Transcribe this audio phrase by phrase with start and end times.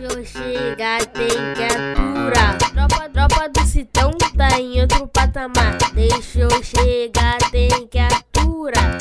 [0.00, 2.56] Deixa eu chegar, tem que aturar.
[2.56, 5.76] Tropa, tropa do Citão tá em outro patamar.
[5.92, 8.96] Deixa eu chegar, tem que aturar.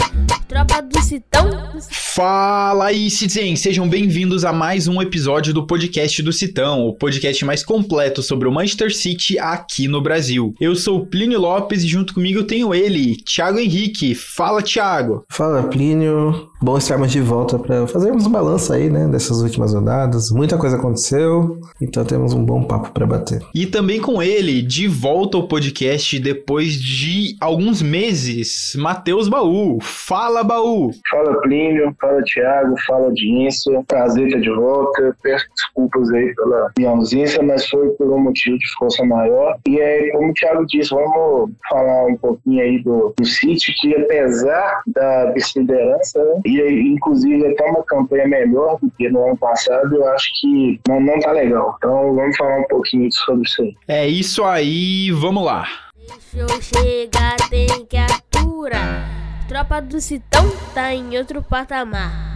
[0.45, 1.49] Tropa do Citão.
[1.89, 3.55] Fala aí, Citizen!
[3.55, 8.49] Sejam bem-vindos a mais um episódio do podcast do Citão, o podcast mais completo sobre
[8.49, 10.53] o Manchester City aqui no Brasil.
[10.59, 14.13] Eu sou o Plínio Lopes e junto comigo tenho ele, Thiago Henrique.
[14.13, 15.23] Fala, Thiago!
[15.29, 16.48] Fala, Plínio.
[16.61, 20.29] Bom estarmos de volta para fazermos um balanço aí, né, dessas últimas rodadas.
[20.29, 23.41] Muita coisa aconteceu, então temos um bom papo para bater.
[23.55, 29.79] E também com ele, de volta ao podcast depois de alguns meses, Matheus Baú.
[29.81, 30.91] Fala, Baú!
[31.09, 31.95] Fala, Plínio.
[32.01, 32.75] Fala, Thiago.
[32.85, 33.81] Fala, audiência.
[33.87, 35.15] Prazer estar de volta.
[35.23, 39.55] Peço desculpas aí pela minha ausência, mas foi por um motivo de força maior.
[39.65, 43.95] E é como o Thiago disse, vamos falar um pouquinho aí do, do City, que
[43.95, 49.95] apesar da vice-liderança, né, e inclusive até uma campanha melhor do que no ano passado,
[49.95, 51.75] eu acho que não, não tá legal.
[51.77, 53.75] Então vamos falar um pouquinho sobre isso aí.
[53.87, 55.67] É isso aí, vamos lá.
[55.95, 59.07] Deixa eu chegar, tem que aturar.
[59.47, 62.28] Tropa do Citão tá em outro patamar.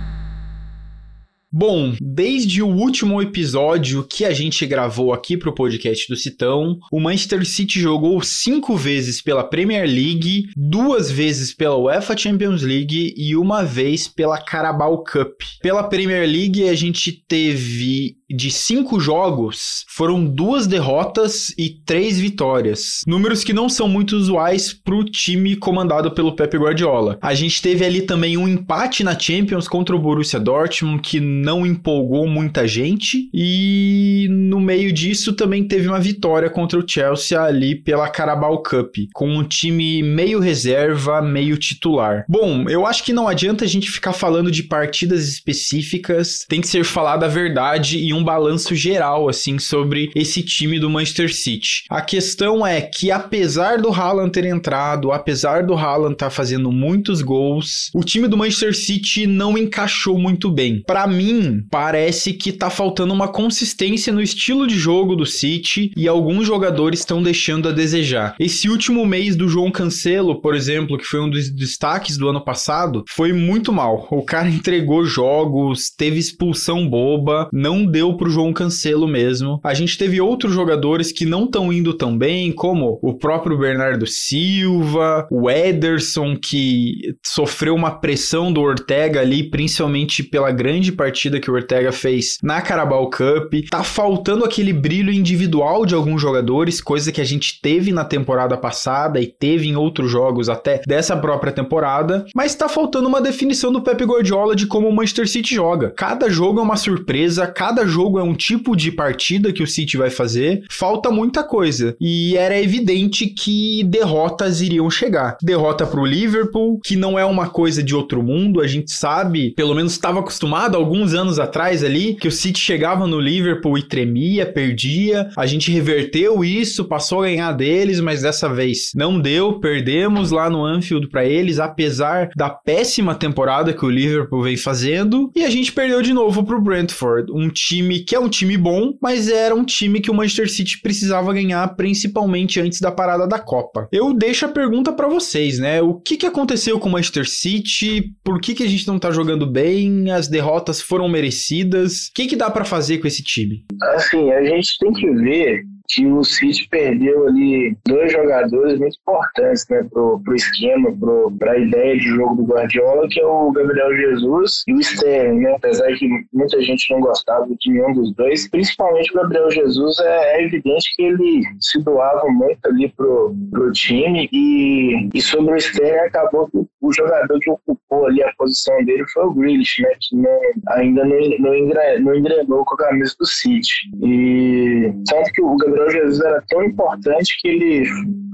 [1.56, 7.00] Bom, desde o último episódio que a gente gravou aqui pro podcast do Citão, o
[7.00, 13.36] Manchester City jogou cinco vezes pela Premier League, duas vezes pela UEFA Champions League e
[13.36, 15.44] uma vez pela Carabao Cup.
[15.62, 23.02] Pela Premier League a gente teve de cinco jogos, foram duas derrotas e três vitórias.
[23.06, 27.18] Números que não são muito usuais pro time comandado pelo Pep Guardiola.
[27.22, 31.66] A gente teve ali também um empate na Champions contra o Borussia Dortmund, que não
[31.66, 33.30] empolgou muita gente.
[33.34, 38.96] E no meio disso também teve uma vitória contra o Chelsea ali pela Carabao Cup,
[39.14, 42.26] com um time meio reserva, meio titular.
[42.28, 46.68] Bom, eu acho que não adianta a gente ficar falando de partidas específicas, tem que
[46.68, 51.84] ser falada a verdade e um balanço geral assim sobre esse time do Manchester City.
[51.90, 56.72] A questão é que apesar do Haaland ter entrado, apesar do Haaland estar tá fazendo
[56.72, 60.84] muitos gols, o time do Manchester City não encaixou muito bem.
[60.86, 66.08] Para mim, parece que tá faltando uma consistência no estilo de jogo do City e
[66.08, 68.36] alguns jogadores estão deixando a desejar.
[68.40, 72.44] Esse último mês do João Cancelo, por exemplo, que foi um dos destaques do ano
[72.44, 74.08] passado, foi muito mal.
[74.12, 79.62] O cara entregou jogos, teve expulsão boba, não deu deu pro João Cancelo mesmo.
[79.64, 84.06] A gente teve outros jogadores que não estão indo tão bem, como o próprio Bernardo
[84.06, 91.50] Silva, o Ederson, que sofreu uma pressão do Ortega ali, principalmente pela grande partida que
[91.50, 93.54] o Ortega fez na Carabao Cup.
[93.72, 98.58] Tá faltando aquele brilho individual de alguns jogadores, coisa que a gente teve na temporada
[98.58, 103.72] passada e teve em outros jogos até dessa própria temporada, mas tá faltando uma definição
[103.72, 105.94] do Pep Guardiola de como o Manchester City joga.
[105.96, 109.98] Cada jogo é uma surpresa, cada jogo é um tipo de partida que o City
[109.98, 111.96] vai fazer, falta muita coisa.
[112.02, 115.38] E era evidente que derrotas iriam chegar.
[115.42, 119.76] Derrota pro Liverpool, que não é uma coisa de outro mundo, a gente sabe, pelo
[119.76, 124.46] menos estava acostumado alguns anos atrás ali, que o City chegava no Liverpool e tremia,
[124.46, 125.30] perdia.
[125.38, 130.50] A gente reverteu isso, passou a ganhar deles, mas dessa vez não deu, perdemos lá
[130.50, 135.50] no Anfield para eles, apesar da péssima temporada que o Liverpool vem fazendo, e a
[135.50, 139.30] gente perdeu de novo pro Brentford, um time time que é um time bom, mas
[139.30, 143.88] era um time que o Manchester City precisava ganhar, principalmente antes da parada da Copa.
[143.92, 145.82] Eu deixo a pergunta para vocês, né?
[145.82, 148.14] O que, que aconteceu com o Manchester City?
[148.24, 150.12] Por que, que a gente não tá jogando bem?
[150.12, 152.08] As derrotas foram merecidas?
[152.08, 153.66] O que, que dá para fazer com esse time?
[153.96, 159.68] Assim, a gente tem que ver que o City perdeu ali dois jogadores muito importantes
[159.70, 163.96] né, pro, pro esquema, pro, pra ideia de jogo do Guardiola, que é o Gabriel
[163.96, 165.54] Jesus e o Sterling, né?
[165.56, 170.38] Apesar que muita gente não gostava de nenhum dos dois, principalmente o Gabriel Jesus, é,
[170.38, 175.58] é evidente que ele se doava muito ali pro, pro time e, e sobre o
[175.58, 179.90] Sterling acabou que o jogador que ocupou ali a posição dele foi o Grealish, né?
[180.02, 180.40] Que não,
[180.70, 183.90] ainda não, não, engrenou, não engrenou com a camisa do City.
[184.02, 187.84] E tanto que o Gabriel Jesus era tão importante que ele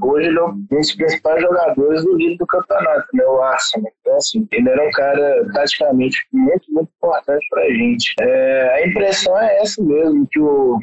[0.01, 3.23] hoje ele é um dos principais jogadores do líder do campeonato, né?
[3.25, 3.91] O Arsenal.
[4.01, 8.13] Então, assim, ele era um cara taticamente muito, muito importante pra gente.
[8.21, 10.79] É, a impressão é essa mesmo, que o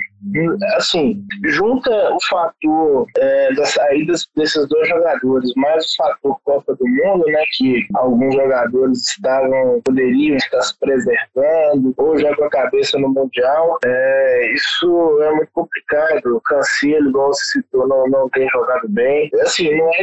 [0.77, 6.87] assim, junta o fator é, das saídas desses dois jogadores, mais o fator Copa do
[6.87, 12.99] Mundo, né, que alguns jogadores estavam, poderiam estar se preservando, ou já com a cabeça
[12.99, 16.37] no Mundial, é, isso é muito complicado.
[16.37, 19.31] O Cancelo, igual você citou, não, não tem jogado bem.
[19.43, 20.03] Assim, não é,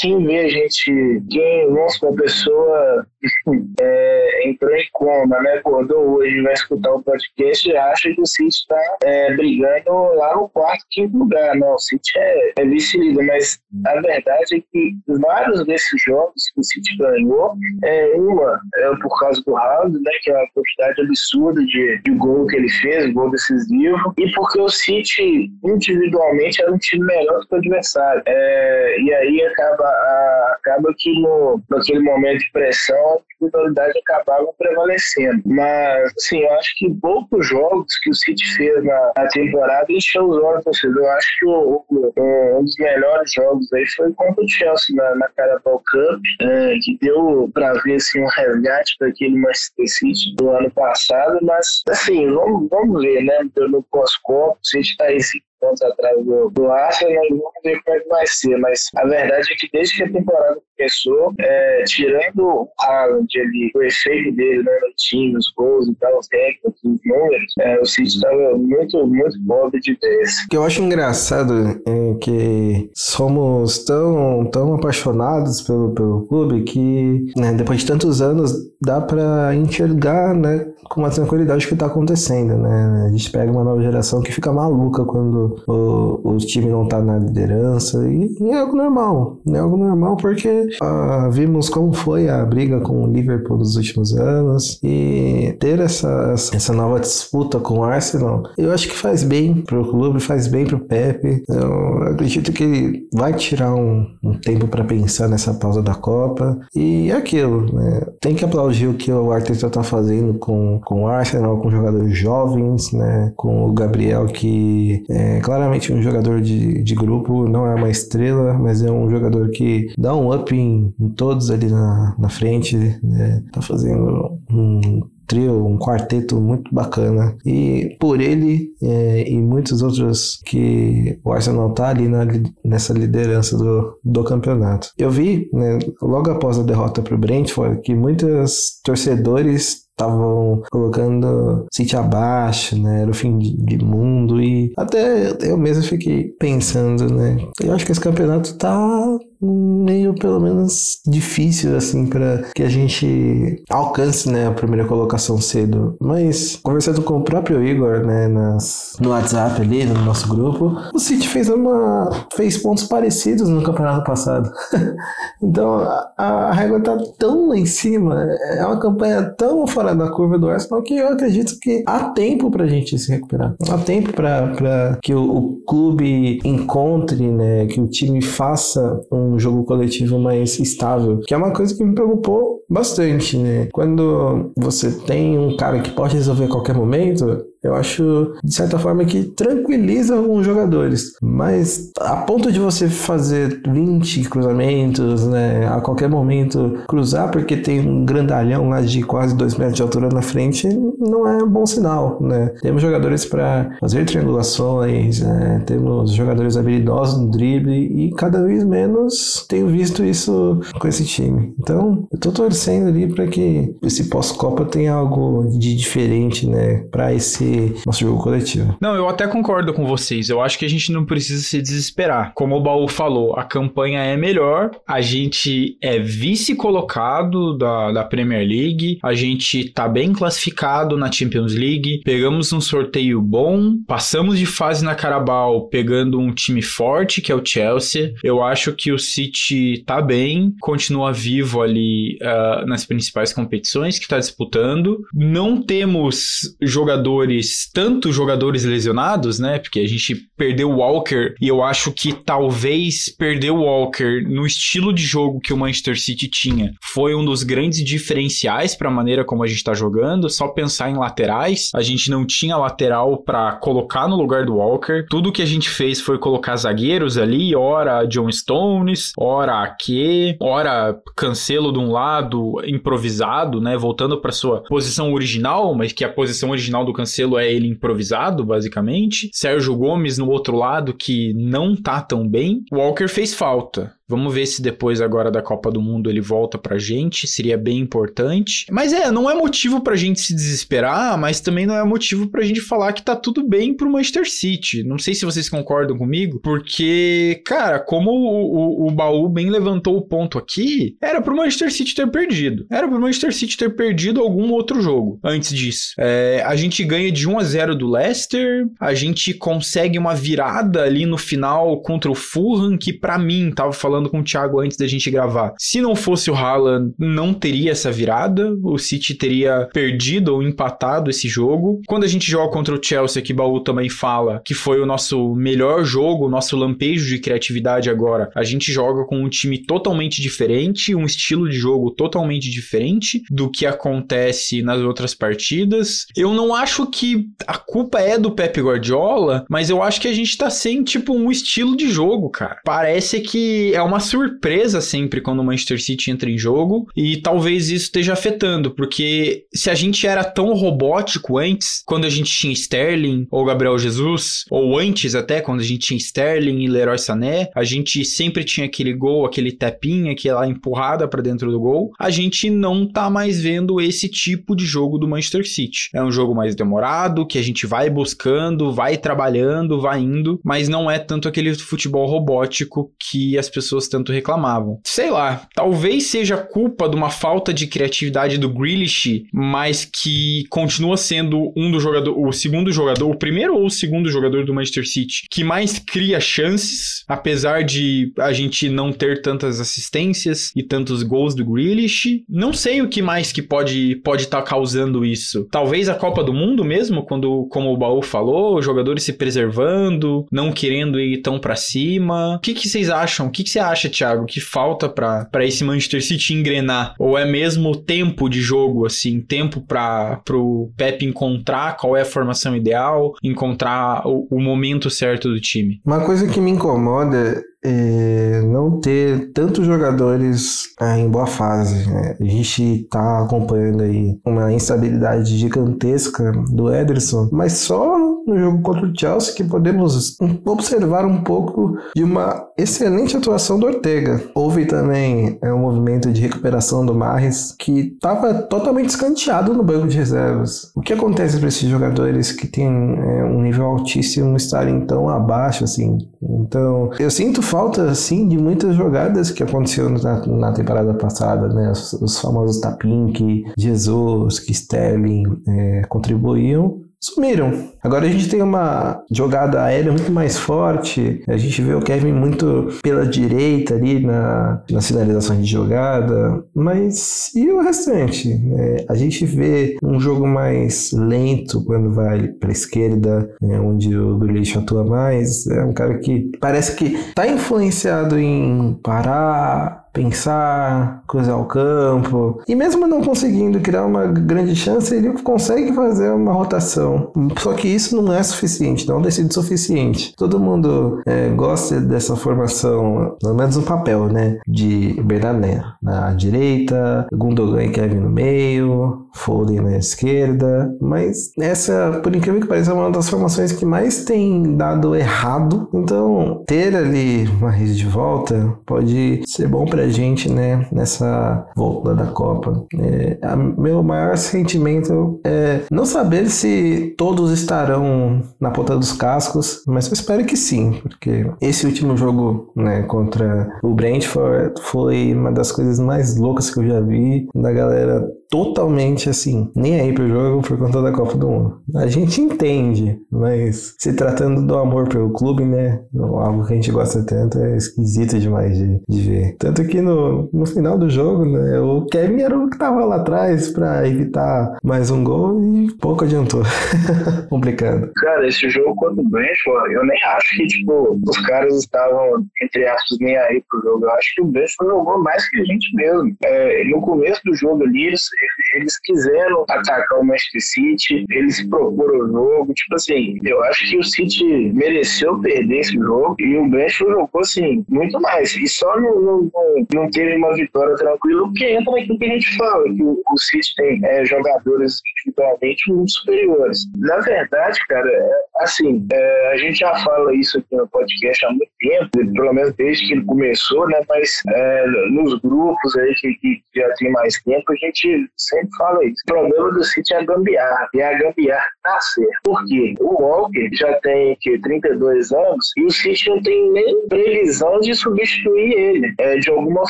[0.00, 3.06] quem vê a gente, quem, nossa, uma pessoa
[3.80, 8.26] é, entrou em coma, né, acordou hoje, vai escutar o podcast e acha que o
[8.26, 11.56] City está é, brigando lá no quarto, quinto lugar.
[11.56, 16.60] Não, o City é, é vice-líder, mas a verdade é que vários desses jogos que
[16.60, 17.54] o City ganhou,
[17.84, 22.10] é, uma é por causa do Haaland, né, que é uma quantidade absurda de, de
[22.12, 27.40] gol que ele fez, gol decisivo, e porque o City individualmente era um time melhor
[27.40, 28.22] do que o adversário.
[28.26, 34.46] É, e aí acaba, a, acaba que no, naquele momento de pressão a individualidade acabava
[34.58, 35.42] prevalecendo.
[35.46, 40.28] Mas, assim, eu acho que poucos jogos que o City fez na, na temporada encheu
[40.28, 44.44] os olhos do Eu acho que o, o, um dos melhores jogos aí foi contra
[44.44, 49.08] o Chelsea na, na Carabao Cup, é, que deu para ver assim, um resgate para
[49.08, 51.38] aquele Manchester City do ano passado.
[51.42, 53.38] Mas, assim, vamos, vamos ver, né?
[53.56, 55.18] No pós-copo, o City está aí
[55.60, 58.56] pontos atrás do, do Arsenal vamos ver como é que vai ser.
[58.58, 63.70] Mas a verdade é que desde que a temporada começou, é, tirando o Haaland ali,
[63.74, 67.80] o efeito dele né, no time, os gols e tal, os técnicos, os números, é,
[67.80, 70.34] o City estava muito, muito pobre de ideias.
[70.44, 77.32] O que eu acho engraçado é que somos tão, tão apaixonados pelo, pelo clube que
[77.36, 81.86] né, depois de tantos anos dá para enxergar né, com uma tranquilidade o que está
[81.86, 82.56] acontecendo.
[82.56, 83.04] Né?
[83.06, 87.00] A gente pega uma nova geração que fica maluca quando o, o time não tá
[87.00, 88.08] na liderança.
[88.08, 89.38] E, e, é algo normal.
[89.52, 94.16] É algo normal porque ah, vimos como foi a briga com o Liverpool nos últimos
[94.16, 94.78] anos.
[94.82, 99.88] E ter essa, essa nova disputa com o Arsenal, eu acho que faz bem pro
[99.88, 101.42] clube, faz bem pro Pepe.
[101.48, 106.58] Eu acredito que ele vai tirar um, um tempo para pensar nessa pausa da Copa.
[106.74, 108.06] E é aquilo, né?
[108.20, 112.16] Tem que aplaudir o que o Arteta tá fazendo com, com o Arsenal, com jogadores
[112.16, 113.32] jovens, né?
[113.36, 118.54] Com o Gabriel que é, claramente um jogador de, de grupo, não é uma estrela,
[118.54, 122.76] mas é um jogador que dá um up em, em todos ali na, na frente,
[123.02, 123.42] né?
[123.52, 127.36] Tá fazendo um trio, um quarteto muito bacana.
[127.44, 132.26] E por ele é, e muitos outros que o Arsenal tá ali na,
[132.64, 134.90] nessa liderança do, do campeonato.
[134.96, 141.66] Eu vi, né, logo após a derrota para o Brentford, que muitos torcedores estavam colocando
[141.72, 143.02] City abaixo, né?
[143.02, 147.36] Era o fim de, de, mundo e até eu mesmo fiquei pensando, né?
[147.60, 153.62] Eu acho que esse campeonato tá meio pelo menos difícil assim para que a gente
[153.70, 155.96] alcance né a primeira colocação cedo.
[156.00, 160.98] Mas conversando com o próprio Igor né nas, no WhatsApp ali no nosso grupo o
[160.98, 164.50] City fez uma fez pontos parecidos no campeonato passado.
[165.40, 165.78] Então
[166.16, 168.24] a, a régua tá tão lá em cima
[168.56, 172.50] é uma campanha tão fora da curva do Arsenal que eu acredito que há tempo
[172.50, 173.54] pra gente se recuperar.
[173.70, 179.38] Há tempo para que o, o clube encontre né que o time faça um um
[179.38, 183.68] jogo coletivo mais estável, que é uma coisa que me preocupou bastante, né?
[183.72, 188.78] Quando você tem um cara que pode resolver a qualquer momento, eu acho, de certa
[188.78, 191.12] forma, que tranquiliza alguns jogadores.
[191.22, 195.66] Mas a ponto de você fazer 20 cruzamentos, né?
[195.68, 200.08] A qualquer momento cruzar, porque tem um grandalhão lá de quase 2 metros de altura
[200.08, 200.68] na frente,
[200.98, 202.52] não é um bom sinal, né?
[202.60, 205.62] Temos jogadores para fazer triangulações, né?
[205.66, 211.54] temos jogadores habilidosos no drible e cada vez menos tenho visto isso com esse time.
[211.58, 216.84] Então, eu tô torcendo ali para que esse pós-Copa tenha algo de diferente, né?
[216.90, 217.47] Para esse
[217.86, 218.76] nosso jogo coletivo.
[218.80, 220.28] Não, eu até concordo com vocês.
[220.28, 222.32] Eu acho que a gente não precisa se desesperar.
[222.34, 228.46] Como o Baú falou, a campanha é melhor, a gente é vice-colocado da, da Premier
[228.46, 234.46] League, a gente tá bem classificado na Champions League, pegamos um sorteio bom, passamos de
[234.46, 238.14] fase na Carabao pegando um time forte, que é o Chelsea.
[238.22, 244.08] Eu acho que o City tá bem, continua vivo ali uh, nas principais competições que
[244.08, 245.00] tá disputando.
[245.14, 247.37] Não temos jogadores
[247.72, 249.58] tanto jogadores lesionados, né?
[249.58, 254.46] Porque a gente perdeu o Walker e eu acho que talvez perder o Walker no
[254.46, 258.92] estilo de jogo que o Manchester City tinha foi um dos grandes diferenciais para a
[258.92, 260.28] maneira como a gente está jogando.
[260.30, 265.06] Só pensar em laterais, a gente não tinha lateral para colocar no lugar do Walker.
[265.08, 270.96] Tudo que a gente fez foi colocar zagueiros ali, ora John Stones, ora Ake, ora
[271.16, 273.76] Cancelo de um lado, improvisado, né?
[273.76, 278.44] Voltando para sua posição original, mas que a posição original do Cancelo é ele improvisado,
[278.44, 279.28] basicamente.
[279.32, 282.62] Sérgio Gomes no outro lado, que não tá tão bem.
[282.70, 283.97] Walker fez falta.
[284.08, 287.78] Vamos ver se depois agora da Copa do Mundo ele volta pra gente, seria bem
[287.78, 288.64] importante.
[288.70, 292.42] Mas é, não é motivo pra gente se desesperar, mas também não é motivo pra
[292.42, 294.82] gente falar que tá tudo bem pro Manchester City.
[294.82, 299.96] Não sei se vocês concordam comigo, porque, cara, como o, o, o baú bem levantou
[299.96, 302.66] o ponto aqui, era pro Manchester City ter perdido.
[302.70, 305.92] Era pro Manchester City ter perdido algum outro jogo antes disso.
[305.98, 310.82] É, a gente ganha de 1 a 0 do Leicester, a gente consegue uma virada
[310.82, 314.60] ali no final contra o Fulham, que para mim, tava falando falando com o Thiago
[314.60, 315.54] antes da gente gravar.
[315.58, 318.56] Se não fosse o Haaland, não teria essa virada.
[318.62, 321.82] O City teria perdido ou empatado esse jogo.
[321.86, 325.34] Quando a gente joga contra o Chelsea, que Baú também fala que foi o nosso
[325.34, 330.22] melhor jogo, o nosso lampejo de criatividade agora, a gente joga com um time totalmente
[330.22, 336.06] diferente, um estilo de jogo totalmente diferente do que acontece nas outras partidas.
[336.16, 340.12] Eu não acho que a culpa é do Pep Guardiola, mas eu acho que a
[340.12, 342.58] gente tá sem, tipo, um estilo de jogo, cara.
[342.64, 347.84] Parece que é surpresa sempre quando o Manchester City entra em jogo e talvez isso
[347.86, 353.26] esteja afetando, porque se a gente era tão robótico antes, quando a gente tinha Sterling
[353.30, 357.64] ou Gabriel Jesus, ou antes até, quando a gente tinha Sterling e Leroy Sané, a
[357.64, 361.90] gente sempre tinha aquele gol, aquele tapinha, aquela empurrada para dentro do gol.
[361.98, 365.88] A gente não tá mais vendo esse tipo de jogo do Manchester City.
[365.94, 370.68] É um jogo mais demorado, que a gente vai buscando, vai trabalhando, vai indo, mas
[370.68, 374.80] não é tanto aquele futebol robótico que as pessoas pessoas tanto reclamavam.
[374.84, 380.96] Sei lá, talvez seja culpa de uma falta de criatividade do Grealish, mas que continua
[380.96, 384.86] sendo um do jogador, o segundo jogador, o primeiro ou o segundo jogador do Manchester
[384.86, 391.02] City que mais cria chances, apesar de a gente não ter tantas assistências e tantos
[391.02, 392.24] gols do Grealish.
[392.28, 395.46] Não sei o que mais que pode pode estar tá causando isso.
[395.50, 400.26] Talvez a Copa do Mundo mesmo, quando como o Baú falou, os jogadores se preservando,
[400.32, 402.36] não querendo ir tão para cima.
[402.36, 403.26] O que, que vocês acham?
[403.26, 406.94] O que, que você acha, Thiago, que falta para esse Manchester City engrenar?
[406.98, 412.06] Ou é mesmo tempo de jogo, assim, tempo para o Pep encontrar qual é a
[412.06, 415.80] formação ideal, encontrar o, o momento certo do time?
[415.84, 421.88] Uma coisa que me incomoda é, não ter tantos jogadores é, em boa fase.
[421.90, 422.16] Né?
[422.20, 428.86] A gente está acompanhando aí uma instabilidade gigantesca do Ederson, mas só no jogo contra
[428.86, 434.22] o Chelsea que podemos observar um pouco de uma excelente atuação do Ortega.
[434.34, 439.88] Houve também é, um movimento de recuperação do Marres que estava totalmente escanteado no banco
[439.88, 440.70] de reservas.
[440.74, 445.64] O que acontece para esses jogadores que têm é, um nível altíssimo estarem tão abaixo
[445.64, 445.98] assim?
[446.22, 451.70] Então, eu sinto falta, assim, de muitas jogadas que aconteceram na, na temporada passada, né?
[451.70, 457.70] Os, os famosos tapin que Jesus, que Sterling é, contribuíam sumiram.
[457.82, 461.22] Agora a gente tem uma jogada aérea muito mais forte.
[461.28, 466.44] A gente vê o Kevin muito pela direita ali na, na finalização de jogada.
[466.54, 468.32] Mas e o restante?
[468.56, 473.96] É, a gente vê um jogo mais lento quando vai para a esquerda, é, onde
[473.96, 475.46] o Grealish atua mais.
[475.46, 482.40] É um cara que parece que está influenciado em parar pensar, cruzar o campo.
[482.46, 487.10] E mesmo não conseguindo criar uma grande chance, ele consegue fazer uma rotação.
[487.38, 490.14] Só que isso não é suficiente, não tem sido suficiente.
[490.16, 494.38] Todo mundo é, gosta dessa formação, pelo menos no papel, né?
[494.46, 500.74] De Bernané na direita, Gundogan e Kevin no meio, Foden na esquerda.
[500.80, 505.68] Mas essa, por incrível que pareça, é uma das formações que mais tem dado errado.
[505.74, 511.94] Então, ter ali uma rede de volta pode ser bom pra gente, né, nessa volta
[511.94, 512.64] da Copa.
[512.78, 519.62] É, a, meu maior sentimento é não saber se todos estarão na ponta dos cascos,
[519.66, 525.32] mas eu espero que sim, porque esse último jogo, né, contra o Brentford foi uma
[525.32, 530.08] das coisas mais loucas que eu já vi, da galera totalmente assim, nem aí pro
[530.08, 531.62] jogo por conta da Copa do Mundo.
[531.76, 535.80] A gente entende, mas se tratando do amor pelo clube, né?
[535.94, 539.36] Algo que a gente gosta tanto é esquisito demais de, de ver.
[539.38, 541.58] Tanto que no, no final do jogo, né?
[541.60, 546.04] O Kevin era o que tava lá atrás pra evitar mais um gol e pouco
[546.04, 546.42] adiantou.
[547.30, 547.90] Complicado.
[547.96, 552.66] Cara, esse jogo contra o Brentford, eu nem acho que, tipo, os caras estavam, entre
[552.66, 553.84] aspas, nem aí pro jogo.
[553.86, 556.16] Eu acho que o Brentford jogou mais que a gente mesmo.
[556.24, 558.47] É, no começo do jogo ali, eles safety.
[558.54, 562.52] Eles quiseram atacar o Manchester City, eles proporam o jogo.
[562.54, 567.20] Tipo assim, eu acho que o City mereceu perder esse jogo e o Brentford jogou
[567.20, 568.34] assim, muito mais.
[568.36, 569.30] E só não, não,
[569.74, 573.18] não teve uma vitória tranquila, porque entra naquilo que a gente fala, que o, o
[573.18, 576.58] City tem é, jogadores individualmente muito superiores.
[576.78, 581.30] Na verdade, cara, é, assim, é, a gente já fala isso aqui no podcast há
[581.30, 583.80] muito tempo, pelo menos desde que ele começou, né?
[583.88, 588.84] Mas é, nos grupos aí que, que, já tem mais tempo, a gente sempre fala
[588.84, 589.02] isso.
[589.04, 590.68] O problema do City é a gambiarra.
[590.74, 592.20] E a gambiarra tá certo.
[592.24, 592.74] Por quê?
[592.80, 597.74] O Walker já tem que, 32 anos e o City não tem nem previsão de
[597.74, 599.62] substituir ele é, de alguma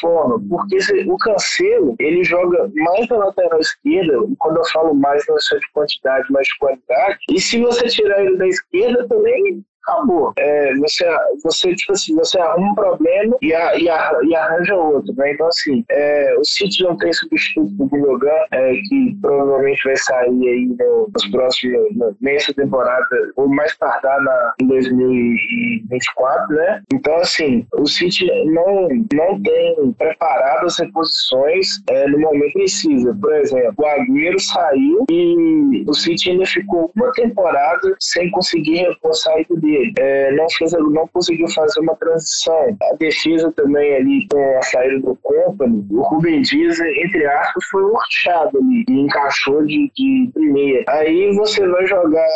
[0.00, 0.40] forma.
[0.48, 5.36] Porque se, o Cancelo, ele joga mais na lateral esquerda, quando eu falo mais, não
[5.36, 7.18] é só de quantidade, mas de qualidade.
[7.30, 10.32] E se você tirar ele da esquerda, também acabou.
[10.36, 11.04] É, você,
[11.42, 15.32] você, tipo assim, você arruma um problema e, a, e, a, e arranja outro, né?
[15.32, 20.48] Então, assim, é, o City não tem substituto do Gundogan, é, que provavelmente vai sair
[20.48, 20.76] aí
[21.12, 26.82] nos próximos, nessa temporada, ou mais tardar na, em 2024, né?
[26.92, 33.16] Então, assim, o City não, não tem preparado as reposições é, no momento precisa.
[33.20, 39.10] Por exemplo, o Agüero saiu e o City ainda ficou uma temporada sem conseguir repor
[39.10, 42.76] a saída dele é, não, fez, não conseguiu fazer uma transição.
[42.92, 47.82] A defesa também ali com a saída do Company, o Rubem Dias, entre aspas, foi
[47.96, 50.84] achado ali e encaixou de, de primeira.
[50.88, 52.26] Aí você vai jogar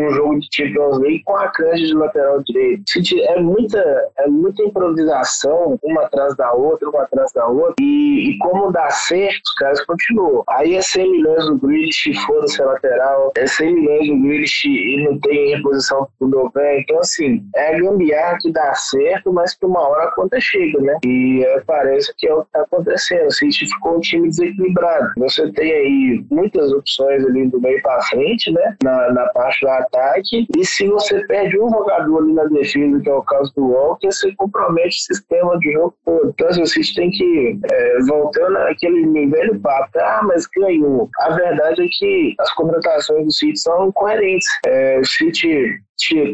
[0.00, 2.82] um jogo de Champions League com a canja de lateral direito.
[3.28, 3.78] É muita,
[4.18, 8.90] é muita improvisação, uma atrás da outra, uma atrás da outra, e, e como dá
[8.90, 10.42] certo, os caras continuam.
[10.48, 15.18] Aí é 100 milhões do Grealish, foda-se lateral, é 100 milhões do Grealish e não
[15.20, 19.80] tem reposição pro Dovan, então, assim, é a gambiarra que dá certo, mas que uma
[19.80, 20.96] hora a conta chega, né?
[21.04, 23.32] E é, parece que é o que tá acontecendo.
[23.32, 25.12] City ficou um time desequilibrado.
[25.18, 28.76] Você tem aí muitas opções ali do meio para frente, né?
[28.82, 30.46] Na, na parte do ataque.
[30.56, 34.10] E se você perde um jogador ali na defesa, que é o caso do Walker,
[34.10, 36.30] você compromete o sistema de jogo todo.
[36.30, 41.08] Então, assim, o City tem que, é, voltando àquele velho papo, ah, mas ganhou.
[41.20, 44.46] A verdade é que as contratações do City são coerentes.
[44.66, 45.80] É, o City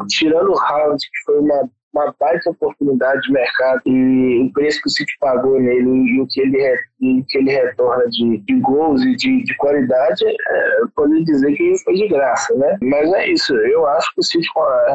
[0.08, 4.88] tirando o Haaland, que foi uma, uma baita oportunidade de mercado, e o preço que
[4.88, 6.58] o City pagou nele e o que ele,
[7.00, 11.24] e o que ele retorna de, de gols e de, de qualidade, é, eu poderia
[11.24, 12.76] dizer que foi de graça, né?
[12.82, 14.48] Mas é isso, eu acho que o City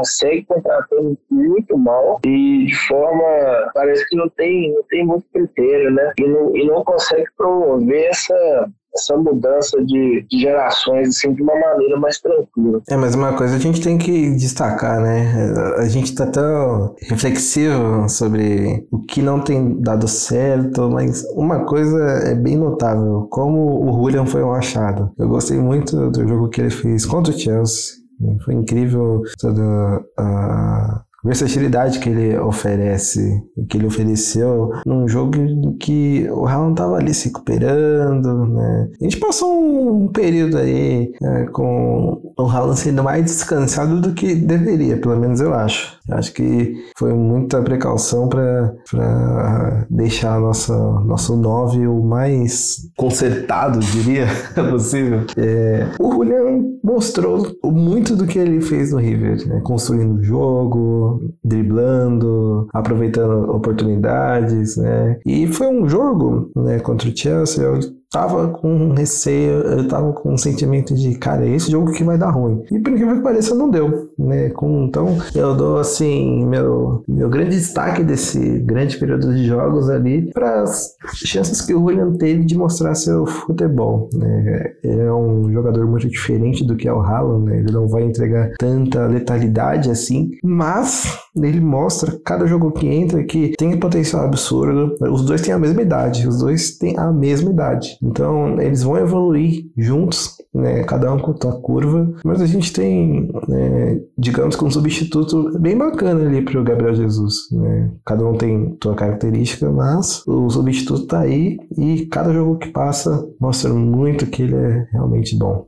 [0.03, 5.91] segue contratando muito mal e de forma, parece que não tem, não tem muito critério,
[5.91, 6.13] né?
[6.19, 11.57] E não, e não consegue promover essa essa mudança de, de, gerações assim, de uma
[11.57, 12.81] maneira mais tranquila.
[12.89, 15.53] É, mas uma coisa a gente tem que destacar, né?
[15.77, 21.97] A gente tá tão reflexivo sobre o que não tem dado certo, mas uma coisa
[22.25, 25.11] é bem notável, como o Julian foi um achado.
[25.17, 27.99] Eu gostei muito do jogo que ele fez contra o Chelsea.
[28.43, 35.37] Foi incrível toda a versatilidade que ele oferece, que ele ofereceu num jogo
[35.79, 38.89] que o Haaland estava ali se recuperando, né?
[38.99, 44.35] A gente passou um período aí né, com o Haaland sendo mais descansado do que
[44.35, 45.99] deveria, pelo menos eu acho.
[46.11, 54.27] Acho que foi muita precaução para deixar nossa, nosso 9 o mais consertado, diria,
[54.71, 55.21] possível.
[55.37, 59.61] É, o Julian mostrou muito do que ele fez no River, né?
[59.63, 61.08] construindo o jogo,
[61.43, 65.19] driblando, aproveitando oportunidades, né?
[65.25, 67.65] E foi um jogo né, contra o Chelsea,
[68.09, 72.17] tava com receio, eu tava com um sentimento de, cara, é esse jogo que vai
[72.17, 72.63] dar ruim.
[72.71, 74.47] E por incrível que pareça, não deu, né?
[74.47, 80.63] Então, eu dou, assim, meu, meu grande destaque desse grande período de jogos ali para
[80.63, 84.73] as chances que o William teve de mostrar seu futebol, né?
[84.83, 87.59] Ele é um jogador muito diferente do que é o Haaland, né?
[87.59, 93.53] Ele não vai entregar tanta letalidade assim, mas ele mostra cada jogo que entra que
[93.57, 94.95] tem potencial absurdo.
[95.11, 97.98] Os dois têm a mesma idade, os dois têm a mesma idade.
[98.01, 102.71] Então, eles vão evoluir juntos, né, cada um com a sua curva, mas a gente
[102.71, 107.51] tem, né, digamos que um substituto bem bacana ali para o Gabriel Jesus.
[107.51, 107.91] Né?
[108.05, 113.27] Cada um tem sua característica, mas o substituto está aí e cada jogo que passa
[113.39, 115.67] mostra muito que ele é realmente bom.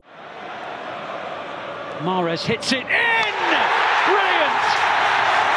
[2.04, 3.22] Mares hits it in!
[4.08, 4.62] Brilliant!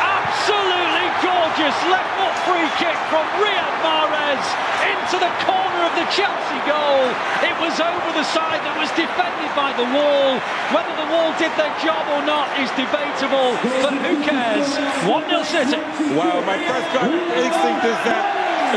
[0.04, 4.44] Absolutely gorgeous left foot free kick from Riyad Mahrez
[4.86, 7.02] into the corner of the Chelsea goal.
[7.42, 10.38] It was over the side that was defended by the wall.
[10.70, 14.70] Whether the wall did their job or not is debatable, but who cares?
[15.10, 15.82] 1-0 City.
[16.14, 18.24] Well, my first gut instinct is that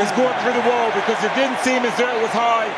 [0.01, 2.69] it's going through the wall because it didn't seem as though it was high.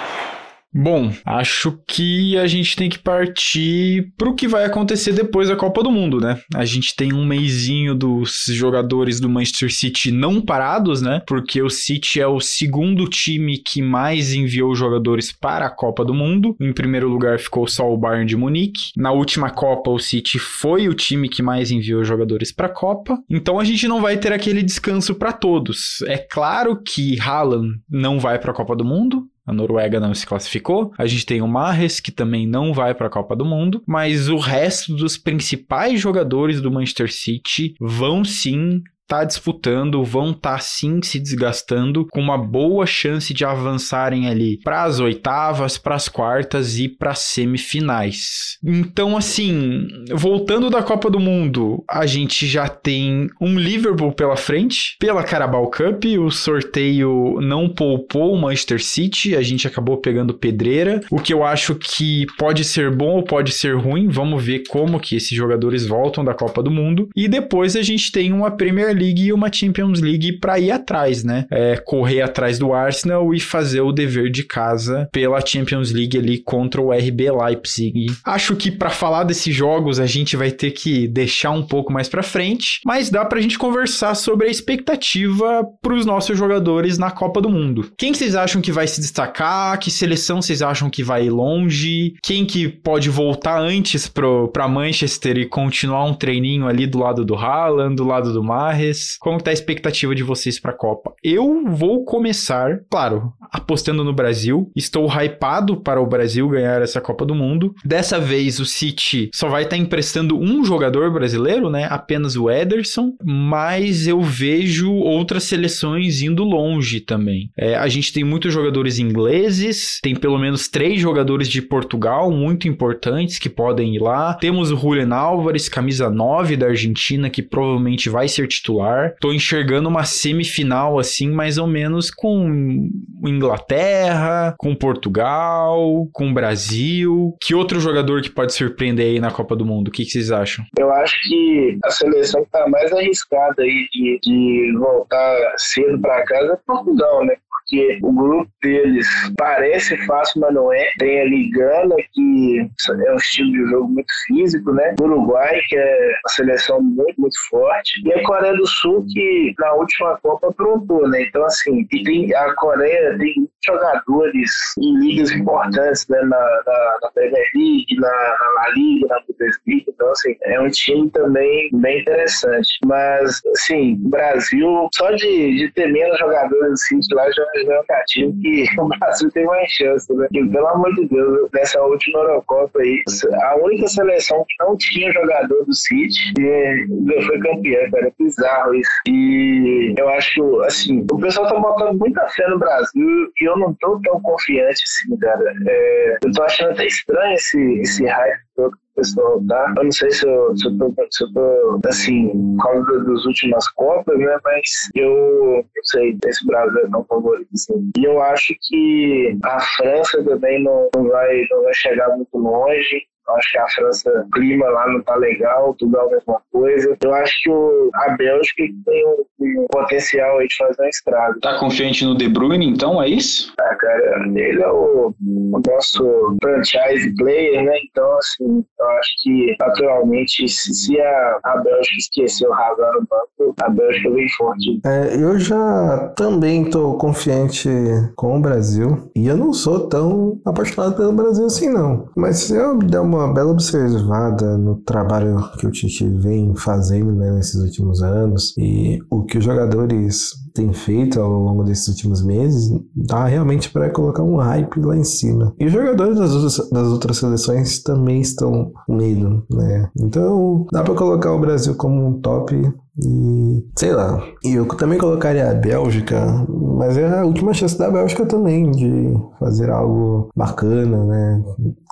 [0.74, 5.84] Bom, acho que a gente tem que partir pro que vai acontecer depois da Copa
[5.84, 6.40] do Mundo, né?
[6.56, 11.22] A gente tem um meizinho dos jogadores do Manchester City não parados, né?
[11.28, 16.14] Porque o City é o segundo time que mais enviou jogadores para a Copa do
[16.14, 16.56] Mundo.
[16.60, 18.92] Em primeiro lugar ficou só o Bayern de Munique.
[18.96, 23.20] Na última Copa, o City foi o time que mais enviou jogadores para a Copa.
[23.30, 26.02] Então a gente não vai ter aquele descanso para todos.
[26.04, 30.26] É claro que Haaland não vai para a Copa do Mundo, a Noruega não se
[30.26, 30.92] classificou.
[30.98, 33.84] A gente tem o Mahrez, que também não vai para a Copa do Mundo.
[33.88, 40.54] Mas o resto dos principais jogadores do Manchester City vão sim tá disputando, vão estar
[40.54, 45.96] tá, sim se desgastando, com uma boa chance de avançarem ali para as oitavas, para
[45.96, 48.58] as quartas e para semifinais.
[48.64, 54.96] Então, assim, voltando da Copa do Mundo, a gente já tem um Liverpool pela frente,
[54.98, 61.02] pela Carabao Cup, o sorteio não poupou o Manchester City, a gente acabou pegando pedreira,
[61.12, 65.02] o que eu acho que pode ser bom ou pode ser ruim, vamos ver como
[65.02, 67.10] que esses jogadores voltam da Copa do Mundo.
[67.14, 71.24] E depois a gente tem uma Premier League e uma Champions League para ir atrás,
[71.24, 71.46] né?
[71.50, 76.38] É, correr atrás do Arsenal e fazer o dever de casa pela Champions League ali
[76.38, 78.08] contra o RB Leipzig.
[78.26, 82.08] Acho que para falar desses jogos a gente vai ter que deixar um pouco mais
[82.08, 87.12] para frente, mas dá pra gente conversar sobre a expectativa para os nossos jogadores na
[87.12, 87.92] Copa do Mundo.
[87.98, 89.78] Quem vocês acham que vai se destacar?
[89.80, 92.14] Que seleção vocês acham que vai ir longe?
[92.24, 97.26] Quem que pode voltar antes pro, pra Manchester e continuar um treininho ali do lado
[97.26, 98.91] do Haaland, do lado do Mahrez?
[98.92, 101.14] Vocês, como está a expectativa de vocês para a Copa?
[101.24, 104.72] Eu vou começar, claro, apostando no Brasil.
[104.76, 107.74] Estou hypado para o Brasil ganhar essa Copa do Mundo.
[107.84, 111.88] Dessa vez o City só vai estar tá emprestando um jogador brasileiro, né?
[111.90, 117.50] Apenas o Ederson, mas eu vejo outras seleções indo longe também.
[117.58, 122.68] É, a gente tem muitos jogadores ingleses, tem pelo menos três jogadores de Portugal muito
[122.68, 124.34] importantes que podem ir lá.
[124.34, 129.16] Temos o Julian Álvares, camisa 9 da Argentina, que provavelmente vai ser titular titular.
[129.20, 132.90] Tô enxergando uma semifinal assim, mais ou menos com
[133.26, 137.36] Inglaterra, com Portugal, com Brasil.
[137.42, 139.90] Que outro jogador que pode surpreender aí na Copa do Mundo?
[139.90, 140.66] O que, que vocês acham?
[140.78, 146.24] Eu acho que a seleção que tá mais arriscada aí de, de voltar cedo para
[146.26, 147.36] casa é Portugal, né?
[147.72, 149.08] Porque o grupo deles
[149.38, 150.92] parece fácil, mas não é.
[151.00, 152.70] Tem ali Gana, que
[153.08, 154.96] é um estilo de jogo muito físico, né?
[155.02, 158.02] Uruguai, que é uma seleção muito, muito forte.
[158.06, 161.24] E a Coreia do Sul, que na última Copa aprontou, né?
[161.24, 166.20] Então, assim, e tem, a Coreia tem jogadores em ligas importantes, né?
[166.22, 169.86] Na, na, na Premier League, na, na La Liga, na Bundesliga.
[169.88, 172.80] Então, assim, é um time também bem interessante.
[172.86, 178.66] Mas, assim, Brasil, só de, de ter menos jogadores no City lá já negativo que
[178.80, 180.28] o Brasil tem mais chance, né?
[180.32, 183.04] E, pelo amor de Deus, nessa última Eurocopa aí,
[183.44, 188.08] a única seleção que não tinha jogador do City e foi campeã, cara.
[188.08, 188.92] É bizarro isso.
[189.08, 193.74] E eu acho, assim, o pessoal tá botando muita fé no Brasil e eu não
[193.76, 195.54] tô tão confiante assim, cara.
[195.68, 199.74] É, eu tô achando até estranho esse, esse hype todo pessoal tá.
[199.78, 203.26] Eu não sei se eu, se eu, tô, se eu tô, assim, por causa das
[203.26, 204.38] últimas Copas, né?
[204.44, 207.92] Mas eu não sei, esse Brasil é tão favorito assim.
[207.98, 213.04] E eu acho que a França também não, não, vai, não vai chegar muito longe.
[213.30, 216.98] Acho que a França, o clima lá não tá legal, tudo é a mesma coisa.
[217.02, 221.40] Eu acho que o, a Bélgica tem um, um potencial aí de fazer um estrago.
[221.40, 223.54] Tá confiante no De Bruyne, então, é isso?
[223.60, 227.74] Ah, cara, ele é o, o nosso franchise player, né?
[227.90, 233.08] Então, assim, eu acho que, naturalmente, se, se a, a Bélgica esquecer o Hazard no
[233.08, 234.80] banco, a Bélgica vem forte.
[234.86, 237.70] É, eu já também tô confiante
[238.16, 239.10] com o Brasil.
[239.16, 242.10] E eu não sou tão apaixonado pelo Brasil assim, não.
[242.16, 247.12] Mas se eu der uma uma bela observada no trabalho que o Tite vem fazendo
[247.12, 248.54] né, nesses últimos anos.
[248.58, 253.90] E o que os jogadores têm feito ao longo desses últimos meses, dá realmente para
[253.90, 255.54] colocar um hype lá em cima.
[255.60, 259.90] E os jogadores das outras, das outras seleções também estão com medo, né?
[260.00, 262.56] Então dá para colocar o Brasil como um top
[263.00, 264.22] e sei lá.
[264.44, 269.14] E eu também colocaria a Bélgica, mas é a última chance da Bélgica também de
[269.40, 271.44] fazer algo bacana, né?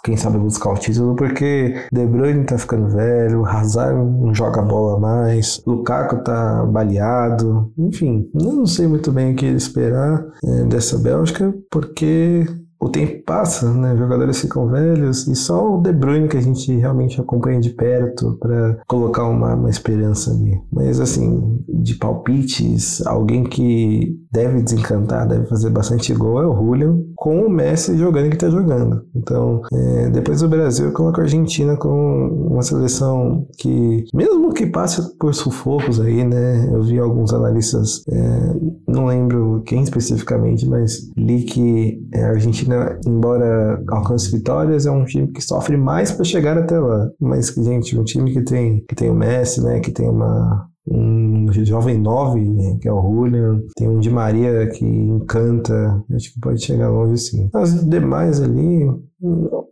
[0.04, 5.00] Quem sabe buscar o título, porque De Bruyne tá ficando velho, Hazard não joga bola
[5.00, 11.54] mais, Lukaku tá baleado, enfim, não sei muito bem o que esperar é, dessa Bélgica,
[11.70, 12.46] porque
[12.80, 13.96] o tempo passa, né?
[13.98, 18.38] Jogadores ficam velhos e só o De Bruyne que a gente realmente acompanha de perto
[18.40, 20.60] para colocar uma, uma esperança ali.
[20.72, 27.00] Mas assim, de palpites, alguém que deve desencantar, deve fazer bastante gol é o Julian,
[27.16, 29.04] com o Messi jogando que tá jogando.
[29.16, 34.66] Então, é, depois do Brasil, eu coloco a Argentina com uma seleção que, mesmo que
[34.68, 36.70] passe por sufocos aí, né?
[36.72, 38.56] Eu vi alguns analistas, é,
[38.88, 42.69] não lembro quem especificamente, mas li que a Argentina,
[43.06, 47.10] embora alcance vitórias, é um time que sofre mais para chegar até lá.
[47.20, 49.80] Mas, gente, um time que tem, que tem o Messi, né?
[49.80, 54.68] Que tem uma, um jovem 9, né, que é o Julian, tem um de Maria
[54.68, 57.50] que encanta, acho que pode chegar longe sim.
[57.54, 58.88] As demais ali,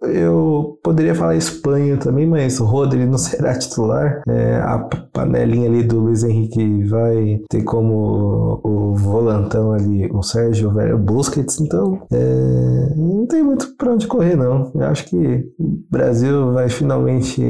[0.02, 4.22] eu poderia falar Espanha também, mas o Rodri não será titular.
[4.28, 4.80] É, a
[5.14, 11.60] panelinha ali do Luiz Henrique vai ter como o volantão ali o Sérgio Velho Busquets,
[11.60, 14.72] então é, não tem muito para onde correr não.
[14.76, 15.18] Eu acho que
[15.60, 17.42] o Brasil vai finalmente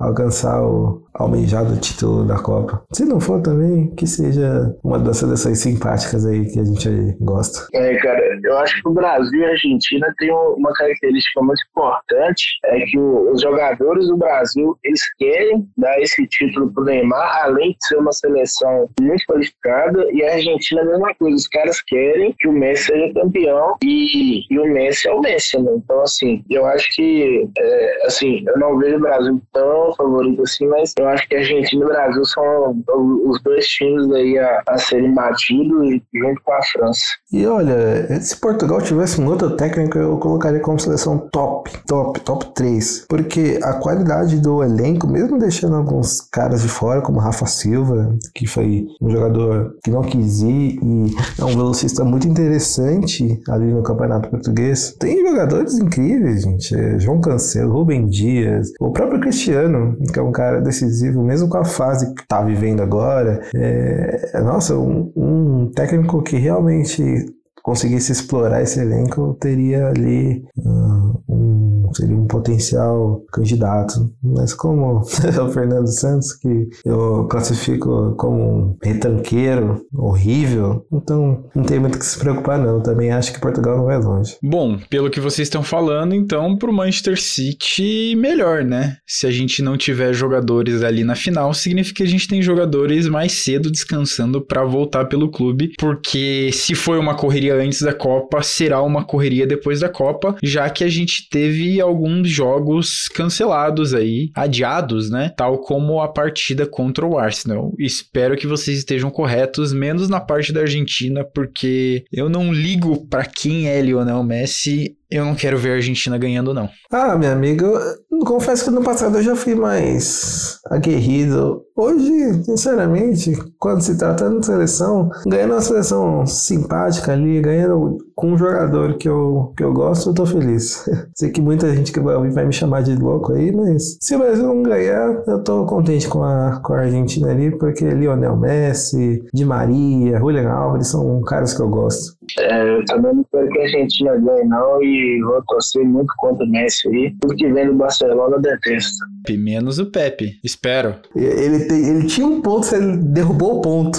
[0.00, 2.82] alcançar o almejado título da Copa.
[2.92, 7.66] Se não for também, que seja uma das seleções simpáticas aí que a gente gosta.
[7.74, 12.44] É, cara, eu acho que o Brasil e a Argentina têm uma característica muito importante,
[12.64, 17.86] é que os jogadores do Brasil, eles querem dar esse título pro Neymar, além de
[17.86, 22.34] ser uma seleção muito qualificada, e a Argentina é a mesma coisa, os caras querem
[22.38, 25.72] que o Messi seja campeão, e, e o Messi é o Messi, né?
[25.76, 30.66] Então, assim, eu acho que, é, assim, eu não vejo o Brasil tão favorito assim,
[30.66, 32.84] mas eu acho que a Argentina e o Brasil são
[33.26, 37.00] os dois times aí a, a serem batidos junto com a França.
[37.32, 42.54] E olha, se Portugal tivesse um outro técnico, eu colocaria como seleção top, top, top
[42.54, 43.06] 3.
[43.08, 48.46] Porque a qualidade do elenco, mesmo deixando alguns caras de fora, como Rafa Silva, que
[48.46, 53.82] foi um jogador que não quis ir e é um velocista muito interessante ali no
[53.82, 56.98] Campeonato Português, tem jogadores incríveis, gente.
[56.98, 59.79] João Cancelo, Rubem Dias, o próprio Cristiano,
[60.12, 63.40] que é um cara decisivo, mesmo com a fase que tá vivendo agora.
[63.54, 67.26] É, nossa, um, um técnico que realmente
[67.62, 71.49] conseguisse explorar esse elenco, teria ali uh, um,
[71.92, 74.10] seria um potencial candidato.
[74.22, 81.64] Mas como é o Fernando Santos, que eu classifico como um retanqueiro horrível, então não
[81.64, 82.80] tem muito que se preocupar não.
[82.80, 84.36] Também acho que Portugal não vai longe.
[84.42, 88.96] Bom, pelo que vocês estão falando, então pro Manchester City melhor, né?
[89.06, 93.08] Se a gente não tiver jogadores ali na final, significa que a gente tem jogadores
[93.08, 98.42] mais cedo descansando para voltar pelo clube, porque se foi uma correria antes da Copa,
[98.42, 104.30] será uma correria depois da Copa, já que a gente teve alguns jogos cancelados aí,
[104.34, 105.32] adiados, né?
[105.36, 107.72] Tal como a partida contra o Arsenal.
[107.78, 113.24] Espero que vocês estejam corretos, menos na parte da Argentina, porque eu não ligo para
[113.24, 116.68] quem é Lionel Messi eu não quero ver a Argentina ganhando, não.
[116.90, 121.62] Ah, meu amigo, eu confesso que no passado eu já fui mais aguerrido.
[121.76, 128.38] Hoje, sinceramente, quando se tratando de seleção, ganhando uma seleção simpática ali, ganhando com um
[128.38, 130.84] jogador que eu, que eu gosto, eu tô feliz.
[131.16, 134.18] Sei que muita gente que vai vai me chamar de louco aí, mas se o
[134.18, 139.24] Brasil não ganhar, eu tô contente com a, com a Argentina ali, porque Lionel Messi,
[139.32, 142.14] Di Maria, Julian Alves são caras que eu gosto.
[142.38, 146.44] É, eu também não quero que a Argentina ganhe, não, e vou torcer muito contra
[146.44, 147.14] o Messi aí.
[147.20, 149.04] Tudo que vem do Barcelona eu detesto.
[149.30, 150.96] Menos o Pepe, espero.
[151.14, 153.98] Ele, tem, ele tinha um ponto, ele derrubou o ponto.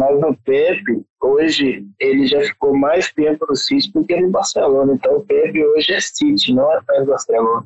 [0.00, 4.94] Mas o Pepe, hoje, ele já ficou mais tempo no City do que no Barcelona.
[4.94, 7.64] Então o Pepe hoje é City, não é mais Barcelona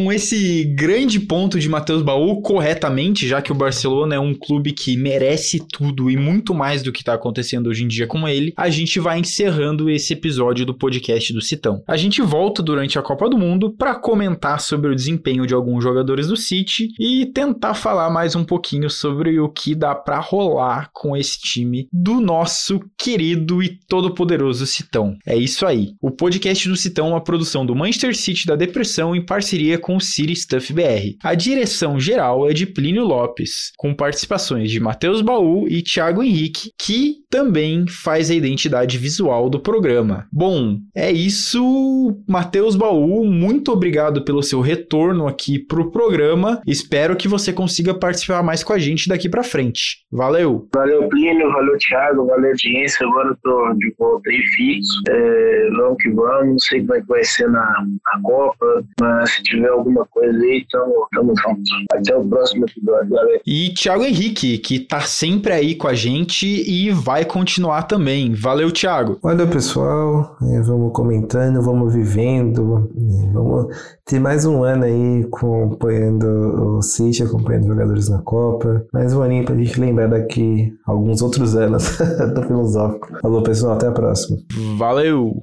[0.00, 4.72] com esse grande ponto de Matheus Baú corretamente, já que o Barcelona é um clube
[4.72, 8.54] que merece tudo e muito mais do que está acontecendo hoje em dia com ele,
[8.56, 11.82] a gente vai encerrando esse episódio do podcast do Citão.
[11.86, 15.84] A gente volta durante a Copa do Mundo para comentar sobre o desempenho de alguns
[15.84, 20.88] jogadores do City e tentar falar mais um pouquinho sobre o que dá para rolar
[20.94, 25.18] com esse time do nosso querido e todo poderoso Citão.
[25.26, 25.90] É isso aí.
[26.00, 29.89] O podcast do Citão é uma produção do Manchester City da Depressão em parceria com
[29.96, 31.16] o City Stuff BR.
[31.22, 36.70] A direção geral é de Plínio Lopes, com participações de Matheus Baú e Thiago Henrique,
[36.80, 40.26] que também faz a identidade visual do programa.
[40.32, 46.60] Bom, é isso, Matheus Baú, muito obrigado pelo seu retorno aqui pro programa.
[46.66, 50.04] Espero que você consiga participar mais com a gente daqui para frente.
[50.10, 50.68] Valeu!
[50.74, 53.06] Valeu, Plínio, valeu, Thiago, valeu, audiência.
[53.06, 55.00] Agora eu tô de volta aí fixo.
[55.08, 59.30] É, vamos que vamos, não sei como é que vai ser na, na Copa, mas
[59.30, 61.62] se tiver alguma coisa aí, tamo, tamo junto.
[61.92, 63.40] Até o próximo episódio, galera.
[63.46, 68.34] E Thiago Henrique, que tá sempre aí com a gente e vai continuar também.
[68.34, 69.18] Valeu, Thiago.
[69.22, 70.36] Valeu, pessoal.
[70.42, 72.90] É, vamos comentando, vamos vivendo.
[72.96, 78.84] É, vamos ter mais um ano aí acompanhando o City, acompanhando jogadores na Copa.
[78.92, 81.98] Mais um aninho pra gente lembrar daqui alguns outros anos
[82.34, 83.08] do filosófico.
[83.20, 83.74] Falou, pessoal.
[83.74, 84.38] Até a próxima.
[84.76, 85.42] Valeu!